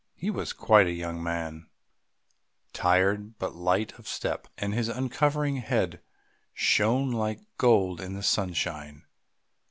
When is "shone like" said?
6.55-7.41